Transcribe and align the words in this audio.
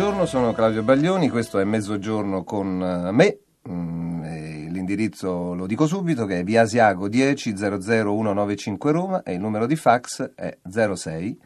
Buongiorno, 0.00 0.24
sono 0.24 0.54
Claudio 0.54 0.82
Baglioni, 0.82 1.28
questo 1.28 1.58
è 1.58 1.64
Mezzogiorno 1.64 2.42
con 2.42 2.82
eh, 2.82 3.12
me. 3.12 3.38
Mm, 3.68 4.70
L'indirizzo 4.70 5.52
lo 5.52 5.66
dico 5.66 5.86
subito 5.86 6.24
che 6.24 6.38
è 6.38 6.42
via 6.42 6.62
Asiago 6.62 7.06
10 7.06 7.54
00195 7.54 8.92
Roma 8.92 9.22
e 9.22 9.34
il 9.34 9.40
numero 9.40 9.66
di 9.66 9.76
fax 9.76 10.32
è 10.34 10.56
06 10.66 11.40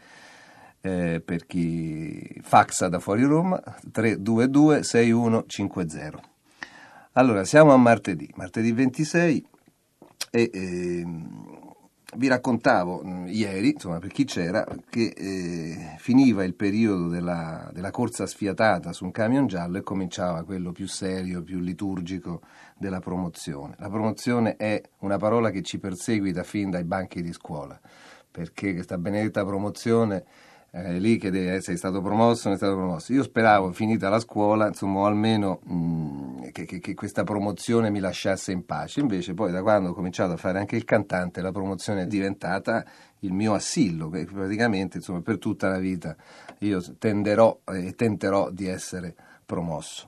eh, 0.83 1.21
per 1.25 1.47
chi 1.47 2.41
faxa 2.45 2.89
da 2.89 3.01
fuori 3.01 3.25
Roma 3.25 3.61
322 3.91 4.85
6150. 4.85 6.21
Allora, 7.15 7.45
siamo 7.45 7.73
a 7.73 7.77
martedì, 7.77 8.33
martedì 8.37 8.71
26 8.71 9.47
e 10.31 10.51
ehm, 10.55 11.54
vi 12.17 12.29
raccontavo 12.29 13.03
mh, 13.03 13.27
ieri, 13.29 13.73
insomma 13.73 13.99
per 13.99 14.11
chi 14.13 14.25
c'era, 14.25 14.65
che 14.89 15.13
eh, 15.17 15.95
finiva 15.99 16.45
il 16.45 16.55
periodo 16.55 17.09
della, 17.09 17.71
della 17.73 17.91
corsa 17.91 18.27
sfiatata 18.27 18.93
su 18.93 19.05
un 19.05 19.11
camion 19.11 19.47
giallo 19.47 19.79
e 19.79 19.83
cominciava 19.83 20.45
quello 20.45 20.73
più 20.73 20.87
serio, 20.87 21.43
più 21.43 21.59
liturgico 21.59 22.43
della 22.77 23.01
promozione. 23.01 23.75
La 23.79 23.89
promozione 23.89 24.57
è 24.57 24.81
una 25.01 25.17
parola 25.17 25.51
che 25.51 25.63
ci 25.63 25.79
perseguita 25.79 26.43
fin 26.43 26.71
dai 26.71 26.85
banchi 26.85 27.23
di 27.23 27.33
scuola, 27.33 27.79
perché 28.31 28.75
questa 28.75 28.99
benedetta 28.99 29.45
promozione 29.45 30.25
eh, 30.71 30.99
lì 30.99 31.19
che 31.19 31.31
deve- 31.31 31.61
sei 31.61 31.77
stato 31.77 32.01
promosso, 32.01 32.49
non 32.49 32.55
è 32.55 32.57
stato 32.59 32.75
promosso. 32.75 33.13
Io 33.13 33.23
speravo, 33.23 33.73
finita 33.73 34.09
la 34.09 34.19
scuola, 34.19 34.67
insomma, 34.67 35.07
almeno 35.07 35.61
mh, 35.63 36.24
che, 36.53 36.65
che- 36.65 36.79
che 36.79 36.95
questa 36.95 37.25
promozione 37.25 37.91
mi 37.91 38.01
lasciasse 38.01 38.53
in 38.53 38.65
pace. 38.65 39.01
Invece, 39.01 39.35
poi, 39.35 39.53
da 39.53 39.63
quando 39.63 39.91
ho 39.91 39.95
cominciato 39.95 40.33
a 40.33 40.37
fare 40.37 40.59
anche 40.59 40.77
il 40.77 40.85
cantante, 40.85 41.41
la 41.41 41.53
promozione 41.53 42.03
è 42.03 42.07
diventata 42.07 42.85
il 43.21 43.33
mio 43.33 43.55
assillo, 43.55 44.09
praticamente, 44.09 44.99
insomma, 44.99 45.21
per 45.21 45.39
tutta 45.39 45.69
la 45.69 45.79
vita 45.79 46.17
io 46.61 46.81
tenderò 46.99 47.61
e 47.67 47.95
tenterò 47.95 48.51
di 48.51 48.67
essere 48.67 49.15
promosso. 49.45 50.07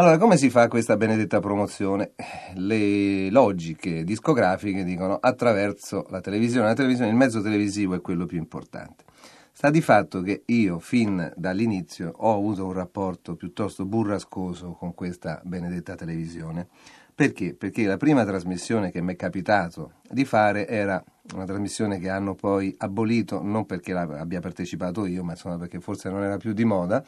Allora, 0.00 0.16
come 0.16 0.38
si 0.38 0.48
fa 0.48 0.66
questa 0.66 0.96
benedetta 0.96 1.40
promozione? 1.40 2.12
Le 2.54 3.28
logiche 3.28 4.02
discografiche 4.02 4.82
dicono 4.82 5.18
attraverso 5.20 6.06
la 6.08 6.22
televisione. 6.22 6.68
La 6.68 6.74
televisione, 6.74 7.10
il 7.10 7.16
mezzo 7.16 7.42
televisivo 7.42 7.94
è 7.94 8.00
quello 8.00 8.24
più 8.24 8.38
importante. 8.38 9.04
Sta 9.52 9.68
di 9.68 9.82
fatto 9.82 10.22
che 10.22 10.44
io 10.46 10.78
fin 10.78 11.30
dall'inizio 11.36 12.14
ho 12.16 12.32
avuto 12.32 12.64
un 12.64 12.72
rapporto 12.72 13.36
piuttosto 13.36 13.84
burrascoso 13.84 14.72
con 14.72 14.94
questa 14.94 15.38
benedetta 15.44 15.96
televisione. 15.96 16.68
Perché? 17.14 17.52
Perché 17.52 17.84
la 17.84 17.98
prima 17.98 18.24
trasmissione 18.24 18.90
che 18.90 19.02
mi 19.02 19.12
è 19.12 19.16
capitato 19.16 19.96
di 20.08 20.24
fare 20.24 20.66
era 20.66 21.04
una 21.34 21.44
trasmissione 21.44 21.98
che 21.98 22.08
hanno 22.08 22.34
poi 22.34 22.74
abolito, 22.78 23.42
non 23.42 23.66
perché 23.66 23.92
abbia 23.92 24.40
partecipato 24.40 25.04
io, 25.04 25.22
ma 25.22 25.32
insomma 25.32 25.58
perché 25.58 25.78
forse 25.80 26.08
non 26.08 26.22
era 26.22 26.38
più 26.38 26.54
di 26.54 26.64
moda, 26.64 27.04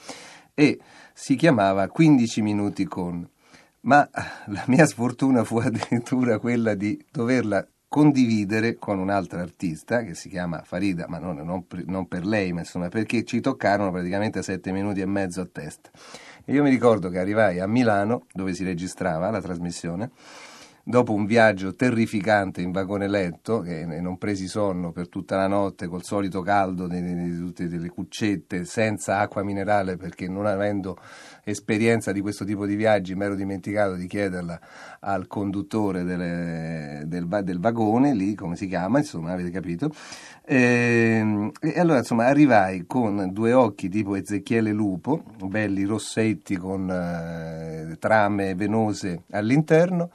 e 0.54 0.78
si 1.12 1.36
chiamava 1.36 1.88
15 1.88 2.42
minuti 2.42 2.84
con. 2.84 3.28
Ma 3.80 4.08
la 4.46 4.64
mia 4.66 4.86
sfortuna 4.86 5.44
fu 5.44 5.58
addirittura 5.58 6.38
quella 6.38 6.74
di 6.74 7.02
doverla 7.10 7.66
condividere 7.88 8.76
con 8.76 8.98
un'altra 8.98 9.42
artista 9.42 10.02
che 10.02 10.14
si 10.14 10.30
chiama 10.30 10.62
Farida, 10.64 11.04
ma 11.08 11.18
non, 11.18 11.36
non 11.36 11.66
non 11.84 12.08
per 12.08 12.24
lei, 12.24 12.52
ma 12.54 12.60
insomma 12.60 12.88
perché 12.88 13.22
ci 13.24 13.41
toccarono 13.41 13.91
praticamente 13.91 14.42
sette 14.42 14.72
minuti 14.72 15.02
e 15.02 15.06
mezzo 15.06 15.42
a 15.42 15.48
testa. 15.50 15.91
E 16.44 16.54
io 16.54 16.62
mi 16.62 16.70
ricordo 16.70 17.10
che 17.10 17.18
arrivai 17.18 17.60
a 17.60 17.66
Milano, 17.66 18.26
dove 18.32 18.54
si 18.54 18.64
registrava 18.64 19.30
la 19.30 19.42
trasmissione, 19.42 20.10
dopo 20.84 21.12
un 21.12 21.26
viaggio 21.26 21.75
terrificante 21.75 22.60
in 22.60 22.72
vagone 22.72 23.09
letto, 23.09 23.60
che 23.60 23.84
non 23.87 24.19
presi 24.19 24.48
sonno 24.48 24.93
per 24.93 25.09
tutta 25.09 25.37
la 25.37 25.47
notte, 25.47 25.87
col 25.87 26.03
solito 26.03 26.43
caldo 26.43 26.87
delle 26.87 27.88
cuccette, 27.88 28.65
senza 28.65 29.19
acqua 29.19 29.42
minerale, 29.42 29.97
perché 29.97 30.28
non 30.28 30.47
avendo 30.47 30.97
esperienza 31.44 32.12
di 32.12 32.21
questo 32.21 32.44
tipo 32.44 32.66
di 32.66 32.76
viaggi 32.76 33.15
mi 33.15 33.25
ero 33.25 33.34
dimenticato 33.34 33.94
di 33.94 34.06
chiederla 34.06 34.60
al 35.00 35.26
conduttore 35.26 36.04
delle- 36.04 37.03
del, 37.06 37.26
del 37.42 37.59
vagone, 37.59 38.15
lì 38.15 38.34
come 38.34 38.56
si 38.56 38.66
chiama, 38.69 38.98
insomma, 38.98 39.32
avete 39.32 39.50
capito. 39.50 39.91
Ehm, 40.44 41.50
E, 41.60 41.78
allora, 41.78 41.98
insomma, 41.98 42.26
arrivai 42.26 42.84
con 42.87 43.31
due 43.32 43.53
occhi 43.53 43.88
tipo 43.88 44.16
Ezechiele 44.16 44.72
Lupo, 44.72 45.22
belli 45.44 45.84
rossetti 45.84 46.56
con 46.56 46.91
eh, 46.91 47.97
trame 47.98 48.54
venose 48.54 49.22
all'interno, 49.31 50.10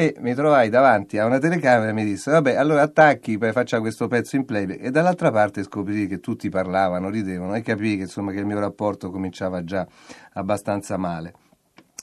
e 0.00 0.16
mi 0.20 0.32
trovai 0.32 0.70
davanti 0.70 1.18
a 1.18 1.26
una 1.26 1.38
telecamera 1.38 1.90
e 1.90 1.92
mi 1.92 2.06
disse 2.06 2.30
vabbè 2.30 2.54
allora 2.54 2.80
attacchi 2.80 3.36
poi 3.36 3.52
faccia 3.52 3.80
questo 3.80 4.08
pezzo 4.08 4.34
in 4.36 4.46
playback 4.46 4.82
e 4.82 4.90
dall'altra 4.90 5.30
parte 5.30 5.62
scoprii 5.62 6.06
che 6.06 6.20
tutti 6.20 6.48
parlavano, 6.48 7.10
ridevano 7.10 7.54
e 7.54 7.60
capii 7.60 7.96
che, 7.96 8.02
insomma, 8.04 8.32
che 8.32 8.38
il 8.38 8.46
mio 8.46 8.58
rapporto 8.58 9.10
cominciava 9.10 9.62
già 9.62 9.86
abbastanza 10.32 10.96
male. 10.96 11.34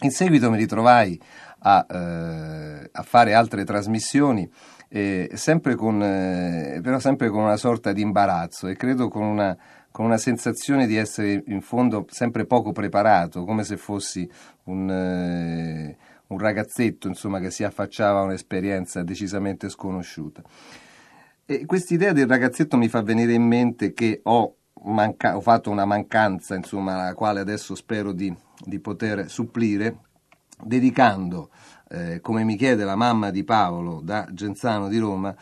In 0.02 0.12
seguito 0.12 0.52
mi 0.52 0.58
ritrovai 0.58 1.20
a, 1.62 1.88
eh, 1.90 2.90
a 2.92 3.02
fare 3.02 3.34
altre 3.34 3.64
trasmissioni, 3.64 4.48
eh, 4.90 5.32
sempre 5.34 5.74
con, 5.74 6.00
eh, 6.04 6.80
però 6.84 7.00
sempre 7.00 7.30
con 7.30 7.42
una 7.42 7.58
sorta 7.58 7.94
di 7.94 8.02
imbarazzo 8.02 8.68
e 8.68 8.76
credo 8.76 9.08
con 9.08 9.24
una, 9.24 9.58
con 9.90 10.06
una 10.06 10.20
sensazione 10.20 10.86
di 10.86 10.98
essere 10.98 11.42
in 11.48 11.62
fondo 11.62 12.06
sempre 12.12 12.46
poco 12.46 12.74
preparato, 12.74 13.44
come 13.44 13.64
se 13.64 13.76
fossi 13.76 14.30
un, 14.66 14.88
eh, 14.88 15.98
un 16.28 16.40
ragazzetto 16.40 17.08
insomma, 17.08 17.40
che 17.40 17.52
si 17.52 17.64
affacciava 17.64 18.20
a 18.20 18.24
un'esperienza 18.24 19.04
decisamente 19.04 19.70
sconosciuta. 19.70 20.42
E 21.46 21.66
quest'idea 21.66 22.12
del 22.12 22.28
ragazzetto 22.28 22.76
mi 22.78 22.90
fa 22.90 23.02
venire 23.02 23.34
in 23.34 23.44
mente 23.44 23.94
che 23.94 24.20
ho, 24.24 24.56
manca- 24.84 25.38
ho 25.38 25.42
fatto 25.42 25.70
una 25.70 25.86
mancanza, 25.86 26.56
insomma, 26.56 26.96
alla 26.96 27.14
quale 27.14 27.40
adesso 27.40 27.74
spero 27.74 28.12
di, 28.12 28.36
di 28.66 28.80
poter 28.80 29.30
supplire, 29.30 30.00
dedicando, 30.62 31.50
eh, 31.90 32.20
come 32.20 32.44
mi 32.44 32.58
chiede 32.58 32.84
la 32.84 32.96
mamma 32.96 33.32
di 33.32 33.44
Paolo 33.46 34.02
da 34.04 34.28
Genzano 34.32 34.90
di 34.90 34.98
Roma, 34.98 35.34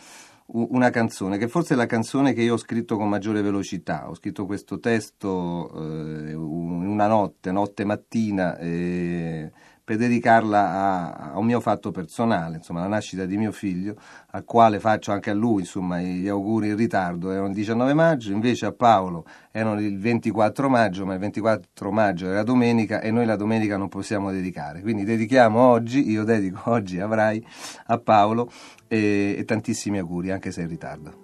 una 0.47 0.91
canzone, 0.91 1.39
che 1.39 1.47
forse 1.47 1.73
è 1.73 1.77
la 1.77 1.87
canzone 1.87 2.33
che 2.33 2.43
io 2.43 2.53
ho 2.53 2.57
scritto 2.57 2.97
con 2.97 3.09
maggiore 3.09 3.41
velocità. 3.41 4.07
Ho 4.07 4.13
scritto 4.13 4.45
questo 4.45 4.79
testo 4.79 5.71
eh, 5.73 6.33
una 6.35 7.07
notte, 7.07 7.51
notte 7.51 7.83
mattina, 7.83 8.57
eh, 8.59 9.51
per 9.85 9.97
dedicarla 9.97 10.71
a, 10.71 11.31
a 11.33 11.37
un 11.37 11.45
mio 11.45 11.59
fatto 11.59 11.91
personale, 11.91 12.55
insomma, 12.57 12.81
la 12.81 12.87
nascita 12.87 13.25
di 13.25 13.37
mio 13.37 13.51
figlio, 13.51 13.95
al 14.31 14.43
quale 14.43 14.79
faccio 14.79 15.11
anche 15.11 15.29
a 15.29 15.33
lui 15.35 15.61
insomma, 15.61 16.01
gli 16.01 16.27
auguri 16.27 16.69
in 16.69 16.75
ritardo. 16.75 17.29
Erano 17.29 17.49
il 17.49 17.53
19 17.53 17.93
maggio, 17.93 18.31
invece 18.31 18.65
a 18.65 18.71
Paolo 18.71 19.25
erano 19.51 19.79
il 19.79 19.99
24 19.99 20.69
maggio, 20.69 21.05
ma 21.05 21.13
il 21.13 21.19
24 21.19 21.91
maggio 21.91 22.25
era 22.27 22.41
domenica 22.41 22.99
e 22.99 23.11
noi 23.11 23.25
la 23.27 23.35
domenica 23.35 23.77
non 23.77 23.87
possiamo 23.87 24.31
dedicare. 24.31 24.81
Quindi 24.81 25.03
dedichiamo 25.03 25.59
oggi, 25.59 26.09
io 26.09 26.23
dedico 26.23 26.61
oggi 26.71 26.99
avrai 26.99 27.45
a 27.85 27.99
Paolo 27.99 28.51
e, 28.87 29.35
e 29.37 29.45
tantissimi 29.45 29.99
auguri, 29.99 30.31
anche 30.31 30.51
se 30.51 30.61
in 30.61 30.67
ritardo. 30.67 31.23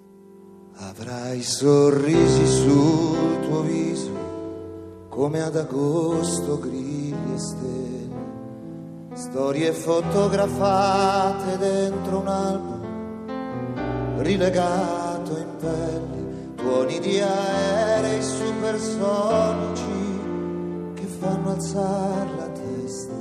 Avrai 0.75 1.41
sorrisi 1.41 2.45
sul 2.45 3.39
tuo 3.41 3.61
viso 3.61 4.21
come 5.11 5.41
ad 5.41 5.57
agosto 5.57 6.57
grilli 6.57 7.33
e 7.33 7.37
stelle, 7.37 8.10
storie 9.13 9.73
fotografate 9.73 11.57
dentro 11.57 12.19
un 12.19 12.27
albo, 12.27 12.79
rilegato 14.21 15.37
in 15.37 15.55
pelle, 15.59 16.53
tuoni 16.55 16.97
di 16.99 17.19
aerei 17.19 18.23
supersonici 18.23 19.81
che 20.93 21.05
fanno 21.05 21.51
alzare 21.51 22.29
la 22.37 22.47
testa 22.47 23.13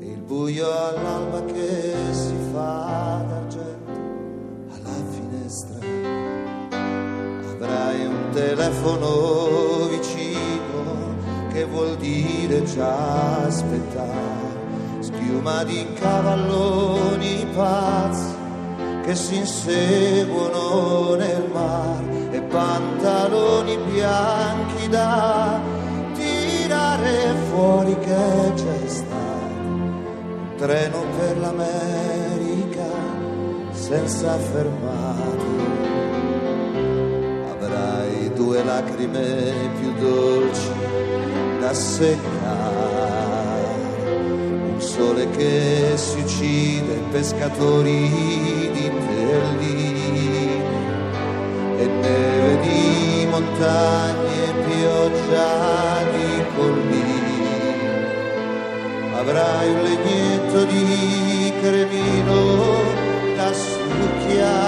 e 0.00 0.06
il 0.12 0.22
buio 0.22 0.66
all'alba 0.66 1.44
che 1.44 1.92
si 2.12 2.34
fa 2.50 3.22
d'argento 3.28 4.00
alla 4.70 4.94
finestra. 5.10 5.78
Avrai 7.50 8.06
un 8.06 8.30
telefono 8.32 9.88
vicino 9.88 11.16
che 11.52 11.64
vuol 11.66 11.96
dire 11.98 12.62
già 12.62 13.44
aspettare 13.44 14.61
Schiuma 15.22 15.62
di 15.62 15.86
cavalloni 15.94 17.46
pazzi 17.54 18.34
che 19.04 19.14
si 19.14 19.36
inseguono 19.36 21.14
nel 21.14 21.48
mare 21.52 22.32
e 22.32 22.40
pantaloni 22.40 23.76
bianchi 23.88 24.88
da 24.88 25.60
tirare 26.14 27.34
fuori 27.50 27.96
che 28.00 28.52
c'è 28.56 28.88
stato 28.88 29.60
un 29.60 30.54
treno 30.56 31.04
per 31.16 31.38
l'America 31.38 32.90
senza 33.70 34.36
fermate 34.38 35.46
avrai 37.48 38.32
due 38.34 38.64
lacrime 38.64 39.70
più 39.78 39.92
dolci 40.00 40.70
da 41.60 41.72
seccare 41.72 43.31
sole 45.02 45.28
che 45.30 45.92
si 45.96 46.20
uccide 46.20 47.02
pescatori 47.10 48.08
di 48.72 48.90
terlini 49.16 50.48
e 51.76 51.86
neve 51.86 52.60
di 52.60 53.26
montagne 53.28 54.52
pioggia 54.64 55.50
di 56.12 56.44
collini 56.54 57.40
avrai 59.16 59.68
un 59.70 59.82
legnetto 59.82 60.64
di 60.64 61.52
cremino 61.60 62.38
da 63.36 63.52
succhiare. 63.52 64.60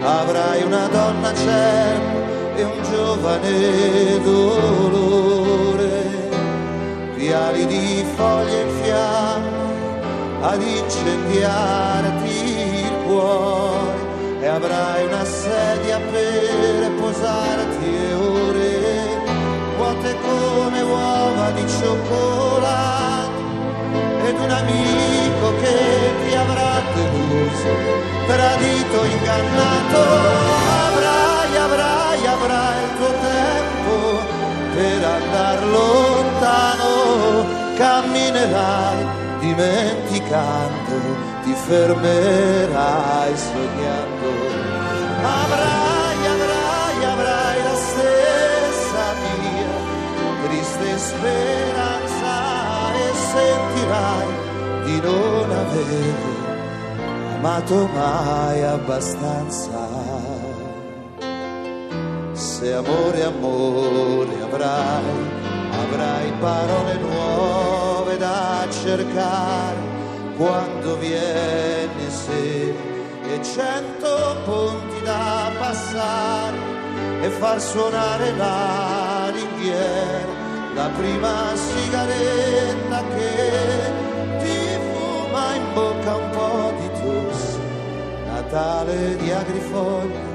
Avrai 0.00 0.62
una 0.62 0.86
donna 0.88 1.34
certa 1.34 2.20
e 2.56 2.62
un 2.64 2.82
giovane 2.90 4.20
dolore 4.22 5.31
viali 7.32 7.64
di 7.66 8.04
foglie 8.14 8.60
in 8.60 8.70
fiamme 8.82 9.70
ad 10.42 10.60
incendiarti 10.60 12.30
il 12.84 12.92
cuore. 13.06 14.00
E 14.42 14.46
avrai 14.46 15.06
una 15.06 15.24
sedia 15.24 15.98
per 16.10 16.90
posarti 17.00 17.86
e 17.86 18.14
ore 18.14 18.80
vuote 19.78 20.16
come 20.26 20.80
uova 20.82 21.50
di 21.52 21.64
cioccolato. 21.68 23.40
Ed 24.26 24.38
un 24.38 24.50
amico 24.50 25.46
che 25.62 25.78
ti 26.22 26.34
avrà 26.34 26.82
deluso, 26.94 27.72
tradito, 28.26 29.04
ingannato, 29.04 30.81
camminerai 38.42 39.06
dimenticando, 39.40 40.96
ti 41.44 41.52
fermerai 41.52 43.36
sognando, 43.36 44.30
avrai, 45.22 46.26
avrai, 46.34 47.04
avrai 47.04 47.62
la 47.62 47.74
stessa 47.74 49.04
mia 49.22 49.74
triste 50.44 50.98
speranza 50.98 52.34
e 52.94 53.14
sentirai 53.32 54.26
di 54.84 55.00
non 55.00 55.50
avere 55.50 56.14
amato 57.36 57.88
mai 57.94 58.62
abbastanza. 58.62 59.90
Se 62.32 62.72
amore, 62.72 63.24
amore 63.24 64.42
avrai, 64.42 65.40
avrai 65.70 66.32
parole 66.40 66.94
nuove 66.94 67.41
cercare 68.72 69.76
quando 70.36 70.96
viene 70.98 72.10
sera. 72.10 72.90
E 73.24 73.42
cento 73.42 74.36
ponti 74.44 75.00
da 75.04 75.50
passare 75.58 76.56
e 77.22 77.30
far 77.30 77.60
suonare 77.60 78.36
la 78.36 79.30
ringhiera, 79.32 80.32
la 80.74 80.90
prima 80.98 81.54
sigaretta 81.54 83.02
che 83.14 83.40
ti 84.40 84.58
fuma 84.90 85.54
in 85.54 85.72
bocca 85.72 86.16
un 86.16 86.30
po' 86.30 86.72
di 86.80 86.88
tosse, 87.00 87.58
Natale 88.26 89.16
di 89.16 89.30
agrifoglia 89.30 90.30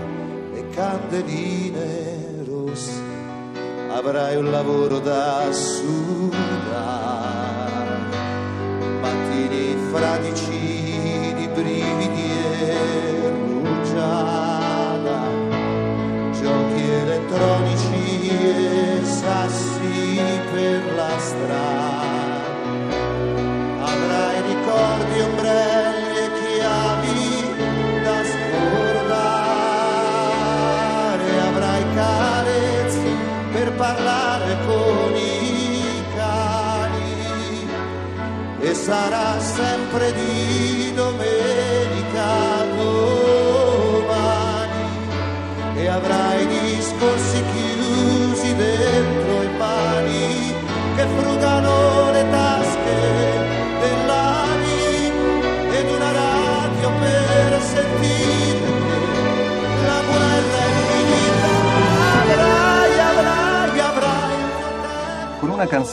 e 0.56 0.70
candeline 0.70 2.46
rosse, 2.48 3.02
avrai 3.92 4.38
un 4.38 4.50
lavoro 4.50 5.00
da 5.00 5.52
sudare, 5.52 7.27
mattini 9.02 9.76
fraticini, 9.92 11.48
brividi 11.54 12.32
e 12.32 13.30
rugiada, 13.30 15.20
giochi 16.32 16.84
elettronici 16.90 18.30
e 18.30 19.00
sassi 19.04 20.20
per 20.52 20.96
la 20.96 21.18
strada, 21.18 22.44
avrai 23.82 24.42
ricordi, 24.42 25.20
ombrelli 25.22 25.97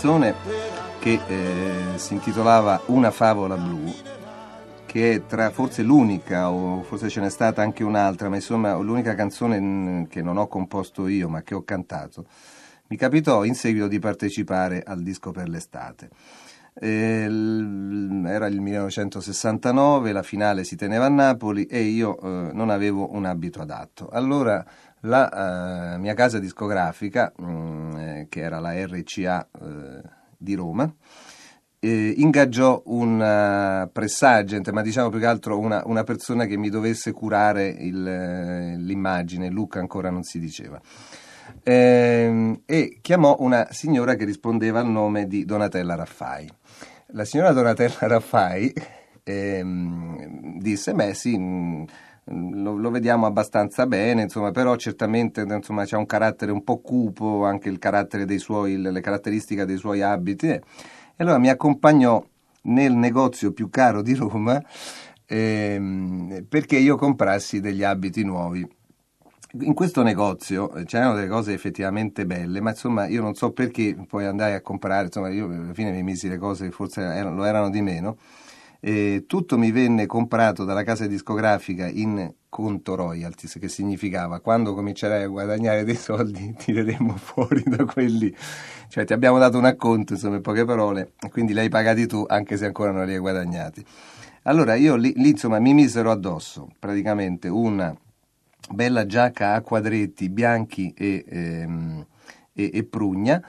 canzone 0.04 0.34
che 0.98 1.18
eh, 1.26 1.96
si 1.98 2.12
intitolava 2.12 2.82
Una 2.86 3.10
favola 3.10 3.56
blu, 3.56 3.90
che 4.84 5.14
è 5.14 5.24
tra 5.24 5.48
forse 5.48 5.82
l'unica, 5.82 6.50
o 6.50 6.82
forse 6.82 7.08
ce 7.08 7.22
n'è 7.22 7.30
stata 7.30 7.62
anche 7.62 7.82
un'altra, 7.82 8.28
ma 8.28 8.34
insomma 8.34 8.74
l'unica 8.74 9.14
canzone 9.14 9.58
mm, 9.58 10.02
che 10.04 10.20
non 10.20 10.36
ho 10.36 10.46
composto 10.46 11.08
io, 11.08 11.30
ma 11.30 11.40
che 11.40 11.54
ho 11.54 11.62
cantato. 11.62 12.26
Mi 12.88 12.98
capitò 12.98 13.44
in 13.44 13.54
seguito 13.54 13.88
di 13.88 13.98
partecipare 13.98 14.82
al 14.84 15.02
disco 15.02 15.30
per 15.30 15.48
l'estate. 15.48 16.10
Eh, 16.74 17.22
era 17.22 18.46
il 18.46 18.60
1969, 18.60 20.12
la 20.12 20.22
finale 20.22 20.64
si 20.64 20.76
teneva 20.76 21.06
a 21.06 21.08
Napoli 21.08 21.64
e 21.64 21.80
io 21.80 22.18
eh, 22.20 22.52
non 22.52 22.68
avevo 22.68 23.14
un 23.14 23.24
abito 23.24 23.62
adatto. 23.62 24.10
Allora 24.10 24.62
la 25.04 25.94
eh, 25.94 25.98
mia 25.98 26.14
casa 26.14 26.38
discografica, 26.38 27.32
mm, 27.40 27.96
eh, 27.96 28.26
che 28.28 28.40
era 28.40 28.60
la 28.60 28.72
RCA 28.84 29.48
eh, 29.60 30.02
di 30.36 30.54
Roma, 30.54 30.92
eh, 31.84 32.14
ingaggiò 32.16 32.82
un 32.86 33.20
uh, 33.20 33.92
press 33.92 34.22
agent, 34.22 34.70
ma 34.70 34.80
diciamo 34.80 35.10
più 35.10 35.18
che 35.18 35.26
altro 35.26 35.58
una, 35.58 35.82
una 35.84 36.02
persona 36.02 36.46
che 36.46 36.56
mi 36.56 36.70
dovesse 36.70 37.12
curare 37.12 37.68
il, 37.68 38.06
eh, 38.06 38.76
l'immagine, 38.78 39.50
look 39.50 39.76
ancora 39.76 40.08
non 40.08 40.22
si 40.22 40.38
diceva. 40.38 40.80
Ehm, 41.62 42.62
e 42.64 42.98
chiamò 43.02 43.36
una 43.40 43.68
signora 43.70 44.14
che 44.14 44.24
rispondeva 44.24 44.80
al 44.80 44.88
nome 44.88 45.26
di 45.26 45.44
Donatella 45.44 45.94
Raffai. 45.94 46.48
La 47.08 47.26
signora 47.26 47.52
Donatella 47.52 47.98
Raffai 48.00 48.72
ehm, 49.22 50.58
disse: 50.58 50.94
Beh, 50.94 51.12
sì. 51.12 51.86
Lo, 52.26 52.76
lo 52.76 52.90
vediamo 52.90 53.26
abbastanza 53.26 53.86
bene, 53.86 54.22
insomma, 54.22 54.50
però 54.50 54.76
certamente 54.76 55.42
insomma, 55.42 55.84
c'ha 55.84 55.98
un 55.98 56.06
carattere 56.06 56.52
un 56.52 56.64
po' 56.64 56.78
cupo, 56.78 57.44
anche 57.44 57.68
il 57.68 57.78
carattere 57.78 58.24
dei 58.24 58.38
suoi, 58.38 58.80
le, 58.80 59.00
caratteristiche 59.00 59.64
dei 59.64 59.76
suoi 59.76 60.02
abiti. 60.02 60.48
E 60.48 60.62
allora 61.16 61.38
mi 61.38 61.48
accompagnò 61.48 62.24
nel 62.62 62.94
negozio 62.94 63.52
più 63.52 63.68
caro 63.68 64.02
di 64.02 64.14
Roma 64.14 64.62
ehm, 65.26 66.46
perché 66.48 66.76
io 66.78 66.96
comprassi 66.96 67.60
degli 67.60 67.82
abiti 67.82 68.24
nuovi. 68.24 68.66
In 69.60 69.74
questo 69.74 70.02
negozio 70.02 70.74
eh, 70.74 70.84
c'erano 70.84 71.14
delle 71.14 71.28
cose 71.28 71.52
effettivamente 71.52 72.26
belle, 72.26 72.60
ma 72.60 72.70
insomma 72.70 73.06
io 73.06 73.22
non 73.22 73.34
so 73.34 73.52
perché 73.52 73.94
poi 74.08 74.24
andai 74.24 74.54
a 74.54 74.60
comprare, 74.60 75.04
insomma 75.06 75.28
io 75.28 75.46
alla 75.46 75.74
fine 75.74 75.92
mi 75.92 76.02
misi 76.02 76.28
le 76.28 76.38
cose 76.38 76.64
che 76.64 76.72
forse 76.72 77.02
erano- 77.02 77.36
lo 77.36 77.44
erano 77.44 77.70
di 77.70 77.80
meno 77.80 78.16
eh, 78.86 79.24
tutto 79.26 79.56
mi 79.56 79.72
venne 79.72 80.04
comprato 80.04 80.64
dalla 80.64 80.82
casa 80.82 81.06
discografica 81.06 81.88
in 81.88 82.30
conto 82.50 82.94
royalties, 82.94 83.56
che 83.58 83.68
significava 83.68 84.40
quando 84.40 84.74
comincerai 84.74 85.22
a 85.22 85.26
guadagnare 85.26 85.84
dei 85.84 85.96
soldi 85.96 86.52
tireremo 86.58 87.16
fuori 87.16 87.62
da 87.64 87.86
quelli, 87.86 88.34
cioè 88.88 89.06
ti 89.06 89.14
abbiamo 89.14 89.38
dato 89.38 89.56
un 89.56 89.64
acconto, 89.64 90.12
insomma 90.12 90.36
in 90.36 90.42
poche 90.42 90.66
parole, 90.66 91.12
quindi 91.30 91.54
li 91.54 91.60
hai 91.60 91.70
pagati 91.70 92.06
tu 92.06 92.26
anche 92.28 92.58
se 92.58 92.66
ancora 92.66 92.90
non 92.90 93.06
li 93.06 93.14
hai 93.14 93.20
guadagnati. 93.20 93.82
Allora 94.42 94.74
io 94.74 94.96
lì, 94.96 95.14
lì 95.16 95.30
insomma 95.30 95.58
mi 95.58 95.72
misero 95.72 96.10
addosso 96.10 96.68
praticamente 96.78 97.48
una 97.48 97.96
bella 98.68 99.06
giacca 99.06 99.54
a 99.54 99.62
quadretti 99.62 100.28
bianchi 100.28 100.92
e, 100.94 101.24
ehm, 101.26 102.06
e, 102.52 102.70
e 102.74 102.84
prugna 102.84 103.42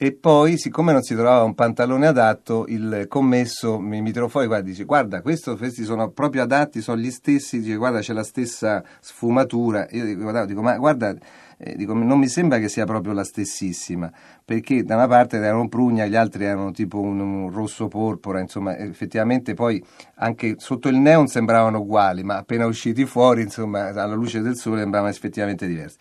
e 0.00 0.12
poi, 0.12 0.58
siccome 0.58 0.92
non 0.92 1.02
si 1.02 1.12
trovava 1.16 1.42
un 1.42 1.56
pantalone 1.56 2.06
adatto, 2.06 2.66
il 2.68 3.06
commesso 3.08 3.80
mi, 3.80 4.00
mi 4.00 4.12
tirò 4.12 4.28
fuori 4.28 4.46
guarda, 4.46 4.64
dice: 4.68 4.84
Guarda, 4.84 5.22
questo, 5.22 5.56
questi 5.56 5.82
sono 5.82 6.10
proprio 6.10 6.44
adatti, 6.44 6.80
sono 6.80 7.00
gli 7.00 7.10
stessi. 7.10 7.58
Dice: 7.58 7.74
Guarda, 7.74 7.98
c'è 7.98 8.12
la 8.12 8.22
stessa 8.22 8.80
sfumatura. 9.00 9.88
Io 9.90 10.04
dico: 10.04 10.44
dico 10.44 10.62
Ma 10.62 10.78
guarda, 10.78 11.16
eh, 11.58 11.74
dico, 11.74 11.94
non 11.94 12.16
mi 12.16 12.28
sembra 12.28 12.60
che 12.60 12.68
sia 12.68 12.84
proprio 12.84 13.12
la 13.12 13.24
stessissima, 13.24 14.08
perché 14.44 14.84
da 14.84 14.94
una 14.94 15.08
parte 15.08 15.38
erano 15.38 15.66
prugna, 15.66 16.06
gli 16.06 16.14
altri 16.14 16.44
erano 16.44 16.70
tipo 16.70 17.00
un, 17.00 17.18
un 17.18 17.50
rosso 17.50 17.88
porpora. 17.88 18.38
Insomma, 18.38 18.76
effettivamente 18.76 19.54
poi 19.54 19.84
anche 20.18 20.54
sotto 20.58 20.88
il 20.88 20.96
neon 20.98 21.26
sembravano 21.26 21.80
uguali, 21.80 22.22
ma 22.22 22.36
appena 22.36 22.66
usciti 22.66 23.04
fuori, 23.04 23.42
insomma, 23.42 23.88
alla 23.88 24.14
luce 24.14 24.42
del 24.42 24.54
sole 24.54 24.78
sembravano 24.78 25.10
effettivamente 25.10 25.66
diversi. 25.66 25.96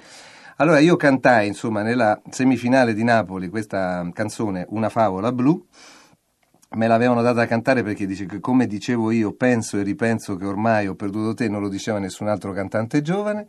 Allora 0.60 0.80
io 0.80 0.96
cantai, 0.96 1.46
insomma, 1.48 1.84
nella 1.84 2.20
semifinale 2.32 2.96
di 2.96 3.04
Napoli 3.04 3.48
questa 3.48 4.10
canzone 4.12 4.66
Una 4.70 4.90
favola 4.90 5.32
blu. 5.32 5.64
Me 6.70 6.88
l'avevano 6.88 7.22
data 7.22 7.44
a 7.44 7.46
cantare 7.46 7.84
perché 7.84 8.08
dice 8.08 8.26
che 8.26 8.40
come 8.40 8.66
dicevo 8.66 9.12
io 9.12 9.34
penso 9.34 9.78
e 9.78 9.84
ripenso 9.84 10.36
che 10.36 10.46
ormai 10.46 10.88
ho 10.88 10.96
perduto 10.96 11.36
te, 11.36 11.48
non 11.48 11.62
lo 11.62 11.70
diceva 11.70 12.00
nessun 12.00 12.28
altro 12.28 12.54
cantante 12.54 13.04
giovane. 13.04 13.46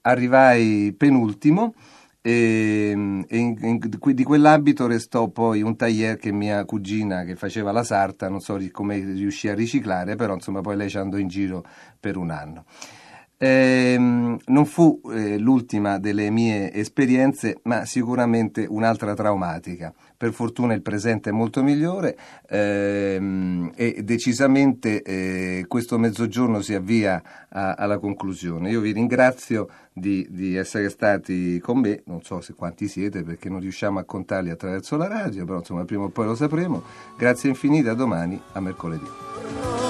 Arrivai 0.00 0.92
penultimo 0.98 1.72
e, 2.20 3.24
e 3.28 3.36
in, 3.36 3.56
in, 3.60 3.78
di 3.78 4.24
quell'abito 4.24 4.88
restò 4.88 5.28
poi 5.28 5.62
un 5.62 5.76
taglier 5.76 6.16
che 6.16 6.32
mia 6.32 6.64
cugina 6.64 7.22
che 7.22 7.36
faceva 7.36 7.70
la 7.70 7.84
sarta, 7.84 8.28
non 8.28 8.40
so 8.40 8.58
come 8.72 8.98
riuscì 8.98 9.46
a 9.48 9.54
riciclare, 9.54 10.16
però 10.16 10.34
insomma 10.34 10.62
poi 10.62 10.76
lei 10.76 10.90
ci 10.90 10.98
andò 10.98 11.16
in 11.16 11.28
giro 11.28 11.64
per 12.00 12.16
un 12.16 12.30
anno. 12.30 12.64
Eh, 13.42 13.96
non 13.98 14.66
fu 14.66 15.00
eh, 15.14 15.38
l'ultima 15.38 15.98
delle 15.98 16.28
mie 16.28 16.70
esperienze, 16.74 17.60
ma 17.62 17.86
sicuramente 17.86 18.66
un'altra 18.68 19.14
traumatica. 19.14 19.94
Per 20.14 20.34
fortuna 20.34 20.74
il 20.74 20.82
presente 20.82 21.30
è 21.30 21.32
molto 21.32 21.62
migliore 21.62 22.18
ehm, 22.46 23.72
e 23.74 24.02
decisamente 24.04 25.00
eh, 25.00 25.64
questo 25.66 25.96
mezzogiorno 25.96 26.60
si 26.60 26.74
avvia 26.74 27.22
a, 27.48 27.72
alla 27.72 27.96
conclusione. 27.96 28.68
Io 28.68 28.80
vi 28.80 28.92
ringrazio 28.92 29.70
di, 29.90 30.26
di, 30.28 30.56
essere 30.56 30.90
stati 30.90 31.58
con 31.60 31.78
me, 31.78 32.02
non 32.04 32.20
so 32.22 32.42
se 32.42 32.52
quanti 32.52 32.88
siete 32.88 33.22
perché 33.22 33.48
non 33.48 33.60
riusciamo 33.60 33.98
a 33.98 34.04
contarli 34.04 34.50
attraverso 34.50 34.98
la 34.98 35.08
radio, 35.08 35.46
però 35.46 35.60
insomma 35.60 35.86
prima 35.86 36.04
o 36.04 36.08
poi 36.10 36.26
lo 36.26 36.34
sapremo. 36.34 36.82
Grazie 37.16 37.48
infinite, 37.48 37.88
a 37.88 37.94
domani, 37.94 38.38
a 38.52 38.60
mercoledì. 38.60 39.89